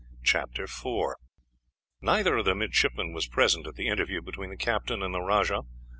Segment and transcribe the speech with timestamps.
[0.23, 1.13] CHAPTER IV.
[2.01, 5.61] Neither of the midshipmen was present at the interview between the captain and the rajah.